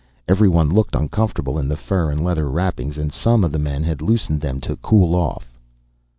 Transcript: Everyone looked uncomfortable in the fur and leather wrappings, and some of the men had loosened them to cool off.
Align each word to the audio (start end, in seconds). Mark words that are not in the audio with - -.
Everyone 0.27 0.67
looked 0.67 0.95
uncomfortable 0.95 1.59
in 1.59 1.67
the 1.67 1.77
fur 1.77 2.09
and 2.09 2.23
leather 2.23 2.49
wrappings, 2.49 2.97
and 2.97 3.13
some 3.13 3.43
of 3.43 3.51
the 3.51 3.59
men 3.59 3.83
had 3.83 4.01
loosened 4.01 4.41
them 4.41 4.59
to 4.61 4.75
cool 4.77 5.13
off. 5.13 5.53